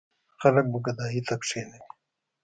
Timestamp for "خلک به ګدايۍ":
0.39-1.19